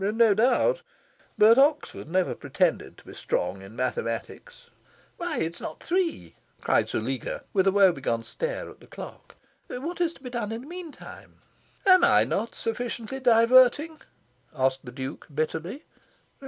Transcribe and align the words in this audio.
"No 0.03 0.33
doubt. 0.33 0.81
But 1.37 1.59
Oxford 1.59 2.09
never 2.09 2.33
pretended 2.33 2.97
to 2.97 3.05
be 3.05 3.13
strong 3.13 3.61
in 3.61 3.75
mathematics." 3.75 4.71
"Why, 5.17 5.37
it's 5.37 5.61
not 5.61 5.77
yet 5.81 5.87
three!" 5.87 6.33
cried 6.59 6.89
Zuleika, 6.89 7.43
with 7.53 7.67
a 7.67 7.71
woebegone 7.71 8.23
stare 8.23 8.67
at 8.71 8.79
the 8.79 8.87
clock. 8.87 9.35
"What 9.67 10.01
is 10.01 10.15
to 10.15 10.23
be 10.23 10.31
done 10.31 10.51
in 10.51 10.61
the 10.61 10.67
meantime?" 10.67 11.35
"Am 11.85 12.01
not 12.01 12.33
I 12.51 12.57
sufficiently 12.57 13.19
diverting?" 13.19 14.01
asked 14.55 14.83
the 14.83 14.91
Duke 14.91 15.27
bitterly. 15.31 15.83